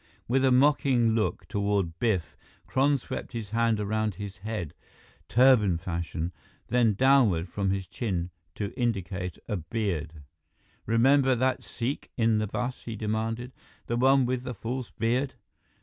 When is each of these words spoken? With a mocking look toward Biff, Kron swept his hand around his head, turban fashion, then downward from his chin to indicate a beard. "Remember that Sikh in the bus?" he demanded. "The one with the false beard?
With 0.27 0.43
a 0.43 0.51
mocking 0.51 1.11
look 1.13 1.47
toward 1.47 1.99
Biff, 1.99 2.35
Kron 2.65 2.97
swept 2.97 3.33
his 3.33 3.51
hand 3.51 3.79
around 3.79 4.15
his 4.15 4.37
head, 4.37 4.73
turban 5.29 5.77
fashion, 5.77 6.31
then 6.69 6.95
downward 6.95 7.47
from 7.47 7.69
his 7.69 7.85
chin 7.85 8.31
to 8.55 8.73
indicate 8.73 9.37
a 9.47 9.57
beard. 9.57 10.23
"Remember 10.87 11.35
that 11.35 11.61
Sikh 11.63 12.09
in 12.17 12.39
the 12.39 12.47
bus?" 12.47 12.81
he 12.85 12.95
demanded. 12.95 13.51
"The 13.85 13.95
one 13.95 14.25
with 14.25 14.41
the 14.41 14.55
false 14.55 14.89
beard? 14.89 15.35